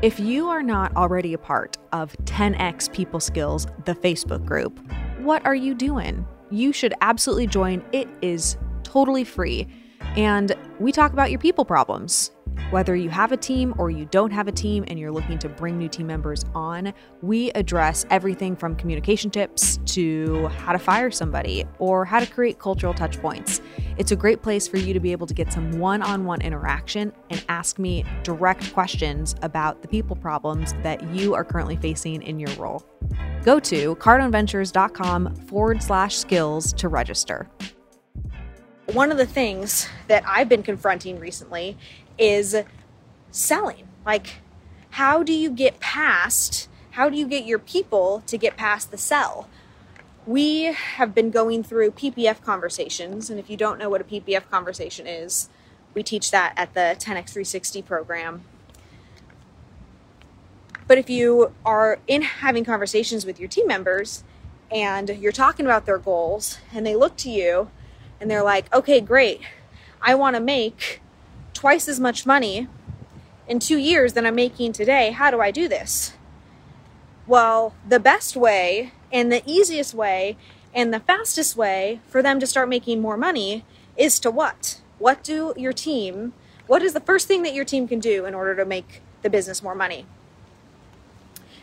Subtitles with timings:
[0.00, 4.78] If you are not already a part of 10x People Skills, the Facebook group,
[5.18, 6.24] what are you doing?
[6.52, 7.84] You should absolutely join.
[7.90, 9.66] It is totally free.
[10.14, 12.30] And we talk about your people problems.
[12.70, 15.48] Whether you have a team or you don't have a team and you're looking to
[15.48, 16.92] bring new team members on,
[17.22, 22.58] we address everything from communication tips to how to fire somebody or how to create
[22.58, 23.62] cultural touch points.
[23.96, 26.42] It's a great place for you to be able to get some one on one
[26.42, 32.22] interaction and ask me direct questions about the people problems that you are currently facing
[32.22, 32.84] in your role.
[33.42, 37.48] Go to cardoneventures.com forward slash skills to register.
[38.92, 41.76] One of the things that I've been confronting recently
[42.16, 42.56] is
[43.30, 43.86] selling.
[44.06, 44.36] Like,
[44.92, 48.96] how do you get past, how do you get your people to get past the
[48.96, 49.46] sell?
[50.26, 54.48] We have been going through PPF conversations, and if you don't know what a PPF
[54.50, 55.50] conversation is,
[55.92, 58.40] we teach that at the 10x360 program.
[60.86, 64.24] But if you are in having conversations with your team members
[64.70, 67.70] and you're talking about their goals and they look to you
[68.20, 69.40] and they're like, okay, great,
[70.00, 71.00] I want to make
[71.54, 72.68] twice as much money
[73.46, 75.10] in two years than I'm making today.
[75.10, 76.12] How do I do this?
[77.26, 80.36] Well, the best way and the easiest way
[80.74, 83.64] and the fastest way for them to start making more money
[83.96, 84.80] is to what?
[84.98, 86.32] What do your team,
[86.66, 89.30] what is the first thing that your team can do in order to make the
[89.30, 90.06] business more money?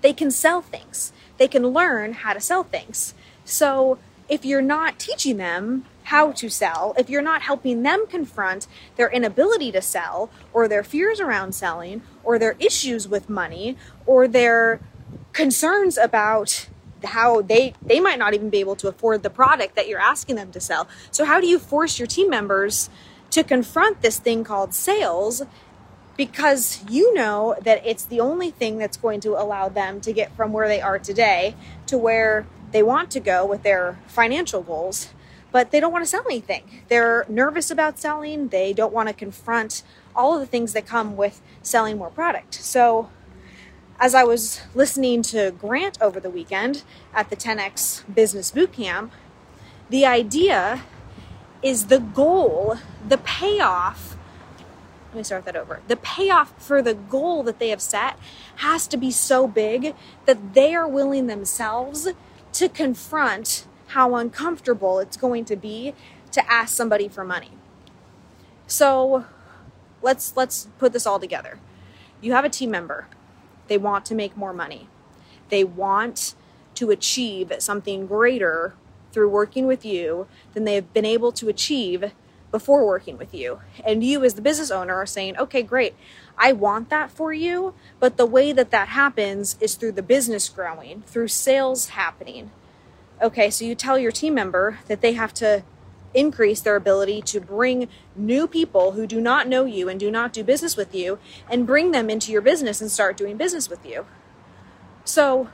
[0.00, 1.12] They can sell things.
[1.38, 3.14] They can learn how to sell things.
[3.44, 8.66] So if you're not teaching them how to sell, if you're not helping them confront
[8.96, 14.26] their inability to sell or their fears around selling or their issues with money or
[14.26, 14.80] their
[15.34, 16.66] concerns about
[17.04, 20.36] how they they might not even be able to afford the product that you're asking
[20.36, 20.88] them to sell.
[21.10, 22.88] So how do you force your team members
[23.30, 25.42] to confront this thing called sales?
[26.16, 30.34] Because you know that it's the only thing that's going to allow them to get
[30.34, 31.54] from where they are today
[31.86, 35.10] to where they want to go with their financial goals
[35.50, 36.82] but they don't want to sell anything.
[36.88, 38.48] They're nervous about selling.
[38.48, 39.82] They don't want to confront
[40.14, 42.54] all of the things that come with selling more product.
[42.54, 43.10] So,
[44.00, 46.82] as I was listening to Grant over the weekend
[47.12, 49.10] at the 10x Business Bootcamp,
[49.90, 50.82] the idea
[51.62, 52.76] is the goal,
[53.06, 54.16] the payoff.
[55.08, 55.80] Let me start that over.
[55.88, 58.18] The payoff for the goal that they have set
[58.56, 59.94] has to be so big
[60.26, 62.08] that they are willing themselves
[62.52, 65.94] to confront how uncomfortable it's going to be
[66.32, 67.52] to ask somebody for money.
[68.66, 69.24] So
[70.02, 71.58] let's let's put this all together.
[72.20, 73.06] You have a team member.
[73.68, 74.88] They want to make more money.
[75.48, 76.34] They want
[76.74, 78.74] to achieve something greater
[79.12, 82.12] through working with you than they have been able to achieve
[82.50, 83.60] before working with you.
[83.84, 85.94] And you, as the business owner, are saying, okay, great,
[86.36, 87.74] I want that for you.
[88.00, 92.50] But the way that that happens is through the business growing, through sales happening,
[93.20, 95.64] Okay, so you tell your team member that they have to
[96.14, 100.32] increase their ability to bring new people who do not know you and do not
[100.32, 101.18] do business with you
[101.50, 104.06] and bring them into your business and start doing business with you.
[105.04, 105.48] So,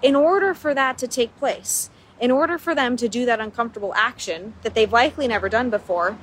[0.00, 3.92] in order for that to take place, in order for them to do that uncomfortable
[3.94, 6.16] action that they've likely never done before,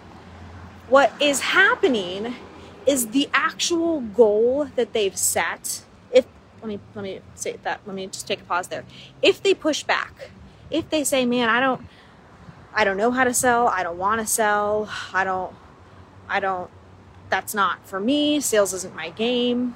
[0.90, 2.36] what is happening
[2.88, 5.84] is the actual goal that they've set.
[6.12, 6.26] If
[6.62, 8.84] let me let me say that, let me just take a pause there.
[9.22, 10.32] If they push back,
[10.70, 11.88] if they say, "Man, I don't
[12.74, 13.68] I don't know how to sell.
[13.68, 14.90] I don't want to sell.
[15.14, 15.56] I don't
[16.30, 16.70] I don't
[17.30, 18.40] that's not for me.
[18.40, 19.76] Sales isn't my game."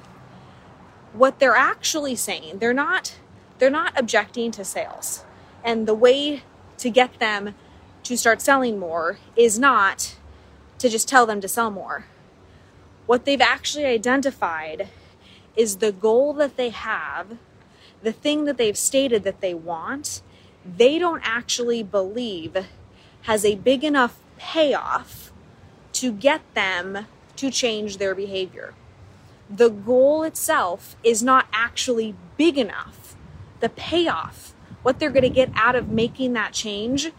[1.12, 3.16] What they're actually saying, they're not
[3.58, 5.24] they're not objecting to sales.
[5.64, 6.42] And the way
[6.78, 7.54] to get them
[8.02, 10.16] to start selling more is not
[10.78, 12.06] to just tell them to sell more.
[13.06, 14.88] What they've actually identified
[15.54, 17.38] is the goal that they have,
[18.02, 20.22] the thing that they've stated that they want,
[20.64, 22.56] they don't actually believe
[23.22, 25.32] has a big enough payoff
[25.92, 27.06] to get them
[27.36, 28.74] to change their behavior.
[29.48, 33.14] The goal itself is not actually big enough.
[33.60, 37.12] The payoff, what they're going to get out of making that change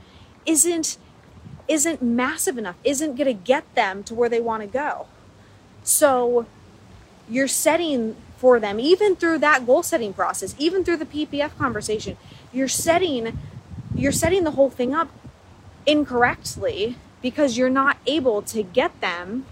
[0.46, 0.98] isn't
[1.66, 5.08] isn't massive enough, isn't going to get them to where they want to go.
[5.82, 6.46] So
[7.30, 12.18] you're setting for them even through that goal setting process, even through the PPF conversation,
[12.54, 13.38] you're setting
[13.96, 15.10] you're setting the whole thing up
[15.86, 19.46] incorrectly because you're not able to get them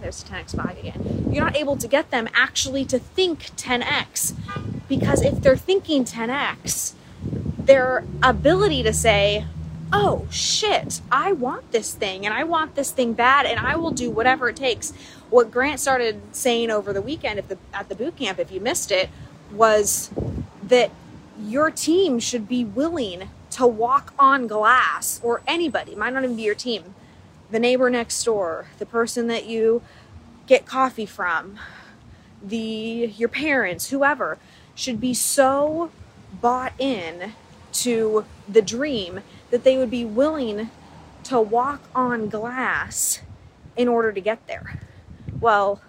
[0.00, 1.30] there's 10x5 again.
[1.32, 4.34] You're not able to get them actually to think 10x
[4.88, 6.92] because if they're thinking 10x,
[7.58, 9.46] their ability to say,
[9.92, 13.90] oh shit, I want this thing and I want this thing bad and I will
[13.90, 14.92] do whatever it takes
[15.30, 18.60] What Grant started saying over the weekend at the at the boot camp, if you
[18.60, 19.10] missed it,
[19.50, 20.10] was
[20.62, 20.90] that
[21.38, 26.42] your team should be willing to walk on glass, or anybody, might not even be
[26.42, 26.94] your team,
[27.50, 29.82] the neighbor next door, the person that you
[30.46, 31.58] get coffee from,
[32.42, 34.38] the your parents, whoever,
[34.74, 35.90] should be so
[36.40, 37.32] bought in
[37.72, 40.70] to the dream that they would be willing
[41.24, 43.20] to walk on glass
[43.76, 44.80] in order to get there.
[45.40, 45.80] Well,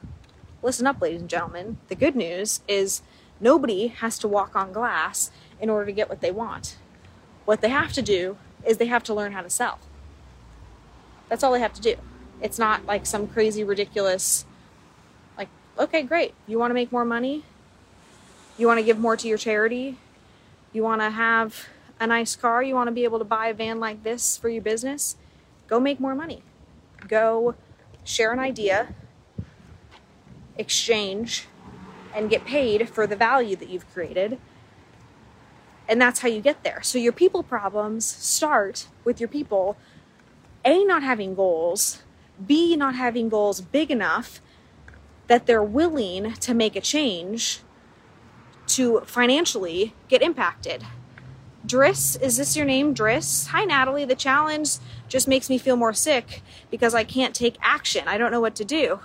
[0.62, 1.78] listen up, ladies and gentlemen.
[1.88, 3.02] The good news is
[3.40, 6.78] nobody has to walk on glass in order to get what they want.
[7.46, 9.80] What they have to do is they have to learn how to sell.
[11.30, 11.96] That's all they have to do.
[12.42, 14.46] It's not like some crazy, ridiculous,
[15.38, 16.34] like, okay, great.
[16.46, 17.44] You want to make more money?
[18.58, 19.98] You want to give more to your charity?
[20.74, 21.68] You want to have
[22.00, 22.62] a nice car?
[22.62, 25.16] You want to be able to buy a van like this for your business?
[25.68, 26.44] Go make more money.
[27.08, 27.56] Go
[28.04, 28.94] share an idea,
[30.58, 31.48] exchange,
[32.14, 34.40] and get paid for the value that you've created.
[35.88, 36.82] And that's how you get there.
[36.82, 39.78] So your people problems start with your people
[40.66, 42.04] A, not having goals,
[42.46, 44.42] B, not having goals big enough
[45.28, 47.62] that they're willing to make a change
[48.68, 50.86] to financially get impacted.
[51.66, 53.48] Driss, is this your name, Driss?
[53.48, 54.06] Hi, Natalie.
[54.06, 54.78] The challenge
[55.10, 58.08] just makes me feel more sick because I can't take action.
[58.08, 59.00] I don't know what to do.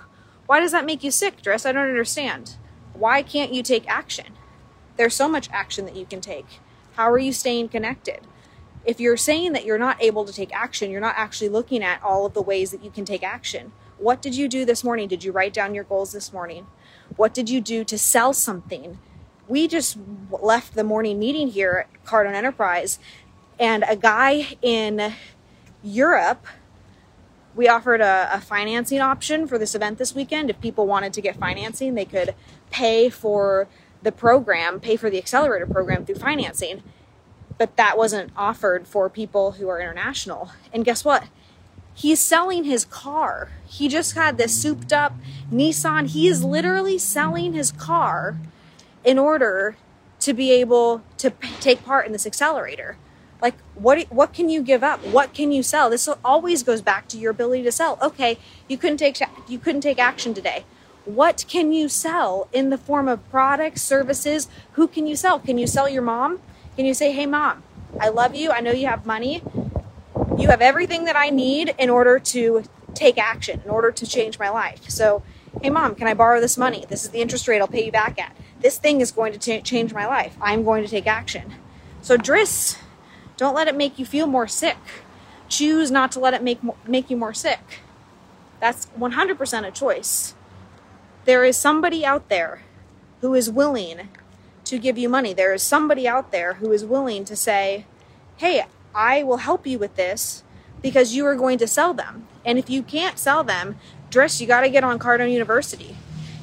[0.45, 1.65] Why does that make you sick, Driss?
[1.65, 2.55] I don't understand.
[2.93, 4.33] Why can't you take action?
[4.97, 6.45] There's so much action that you can take.
[6.93, 8.21] How are you staying connected?
[8.85, 12.03] If you're saying that you're not able to take action, you're not actually looking at
[12.03, 13.71] all of the ways that you can take action.
[13.97, 15.07] What did you do this morning?
[15.07, 16.67] Did you write down your goals this morning?
[17.15, 18.99] What did you do to sell something?
[19.47, 19.97] We just
[20.29, 22.99] left the morning meeting here at Cardone Enterprise,
[23.59, 25.13] and a guy in
[25.81, 26.45] Europe,
[27.55, 30.49] we offered a, a financing option for this event this weekend.
[30.49, 32.35] If people wanted to get financing, they could
[32.71, 33.67] pay for
[34.01, 36.83] the program, pay for the accelerator program through financing.
[37.57, 40.51] But that wasn't offered for people who are international.
[40.73, 41.25] And guess what?
[41.93, 43.49] He's selling his car.
[43.65, 45.13] He just had this souped up
[45.51, 46.09] Nissan.
[46.09, 48.37] He is literally selling his car
[49.03, 49.75] in order
[50.21, 52.97] to be able to p- take part in this accelerator.
[53.43, 55.05] Like what what can you give up?
[55.05, 55.91] What can you sell?
[55.91, 57.99] This always goes back to your ability to sell.
[58.01, 60.65] Okay, you couldn't take you couldn't take action today
[61.05, 64.47] what can you sell in the form of products, services?
[64.73, 65.39] Who can you sell?
[65.39, 66.39] Can you sell your mom?
[66.75, 67.63] Can you say, hey, mom,
[67.99, 68.51] I love you.
[68.51, 69.43] I know you have money.
[70.37, 72.63] You have everything that I need in order to
[72.93, 74.89] take action, in order to change my life.
[74.89, 75.23] So,
[75.61, 76.85] hey, mom, can I borrow this money?
[76.87, 78.35] This is the interest rate I'll pay you back at.
[78.61, 80.37] This thing is going to t- change my life.
[80.41, 81.53] I'm going to take action.
[82.01, 82.77] So, Driss,
[83.43, 84.77] don't let it make you feel more sick.
[85.49, 87.81] Choose not to let it make, make you more sick.
[88.59, 90.33] That's 100% a choice
[91.25, 92.61] there is somebody out there
[93.21, 94.09] who is willing
[94.65, 95.33] to give you money.
[95.33, 97.85] There is somebody out there who is willing to say,
[98.37, 100.43] hey, I will help you with this
[100.81, 102.27] because you are going to sell them.
[102.45, 103.77] And if you can't sell them,
[104.09, 105.95] Driss, you got to get on Cardone University.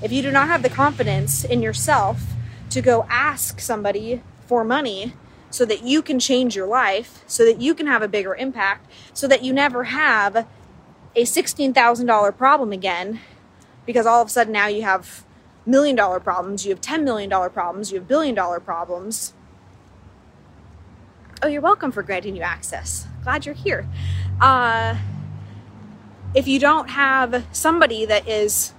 [0.02, 2.22] If you do not have the confidence in yourself
[2.70, 5.12] to go ask somebody for money
[5.50, 8.90] so that you can change your life, so that you can have a bigger impact,
[9.12, 10.46] so that you never have
[11.16, 13.20] a $16,000 problem again
[13.84, 15.24] because all of a sudden now you have
[15.66, 19.34] million dollar problems, you have $10 million problems, you have billion dollar problems.
[21.42, 23.06] Oh, you're welcome for granting you access.
[23.24, 23.88] Glad you're here.
[24.40, 24.96] Uh,
[26.34, 28.72] if you don't have somebody that is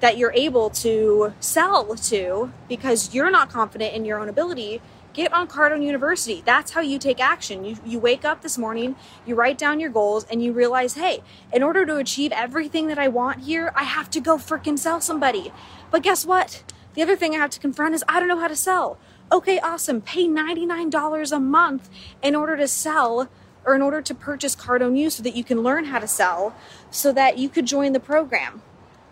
[0.00, 4.82] that you're able to sell to because you're not confident in your own ability
[5.12, 6.42] get on Cardone University.
[6.44, 7.64] That's how you take action.
[7.64, 11.22] You, you wake up this morning, you write down your goals, and you realize, hey,
[11.52, 15.00] in order to achieve everything that I want here, I have to go freaking sell
[15.00, 15.52] somebody.
[15.90, 16.62] But guess what?
[16.94, 18.98] The other thing I have to confront is I don't know how to sell.
[19.30, 20.00] Okay, awesome.
[20.00, 21.88] Pay $99 a month
[22.22, 23.30] in order to sell
[23.64, 26.54] or in order to purchase Cardone U so that you can learn how to sell
[26.90, 28.62] so that you could join the program.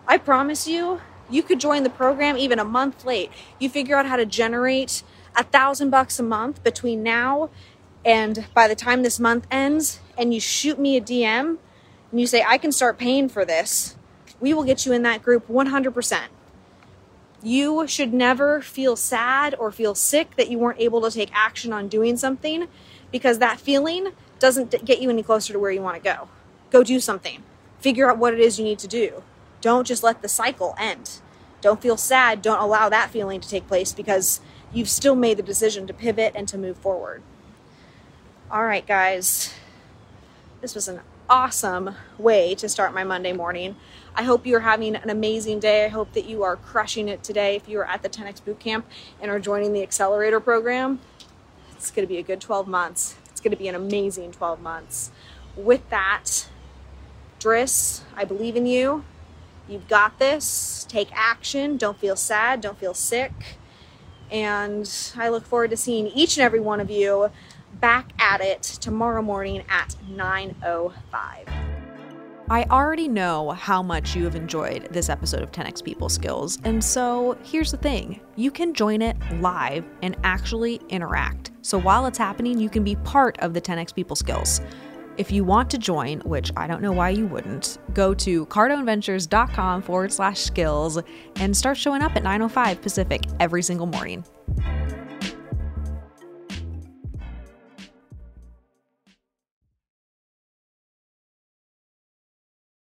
[0.06, 3.30] I promise you, you could join the program even a month late.
[3.58, 5.02] You figure out how to generate
[5.36, 7.50] a thousand bucks a month between now
[8.04, 11.58] and by the time this month ends and you shoot me a DM
[12.10, 13.96] and you say, I can start paying for this,
[14.40, 16.20] we will get you in that group 100%.
[17.42, 21.72] You should never feel sad or feel sick that you weren't able to take action
[21.72, 22.68] on doing something
[23.10, 24.08] because that feeling
[24.38, 26.28] doesn't get you any closer to where you want to go.
[26.70, 27.42] Go do something.
[27.78, 29.22] Figure out what it is you need to do.
[29.60, 31.20] Don't just let the cycle end.
[31.60, 32.42] Don't feel sad.
[32.42, 34.40] Don't allow that feeling to take place because
[34.72, 37.22] you've still made the decision to pivot and to move forward.
[38.50, 39.54] All right, guys.
[40.60, 43.76] This was an awesome way to start my Monday morning.
[44.14, 45.84] I hope you're having an amazing day.
[45.84, 47.56] I hope that you are crushing it today.
[47.56, 48.82] If you are at the 10X Bootcamp
[49.20, 51.00] and are joining the Accelerator program,
[51.72, 53.16] it's going to be a good 12 months.
[53.30, 55.10] It's going to be an amazing 12 months.
[55.56, 56.48] With that,
[57.38, 59.04] Driss, I believe in you.
[59.68, 60.84] You've got this.
[60.88, 61.76] Take action.
[61.76, 62.60] Don't feel sad.
[62.60, 63.32] Don't feel sick.
[64.30, 67.30] And I look forward to seeing each and every one of you
[67.80, 71.70] back at it tomorrow morning at 9.05.
[72.52, 76.82] I already know how much you have enjoyed this episode of 10x People Skills, and
[76.82, 81.52] so here's the thing you can join it live and actually interact.
[81.62, 84.60] So while it's happening, you can be part of the 10x People Skills.
[85.16, 89.82] If you want to join, which I don't know why you wouldn't, go to cardoneVentures.com
[89.82, 90.98] forward slash skills
[91.36, 94.24] and start showing up at 9.05 Pacific every single morning.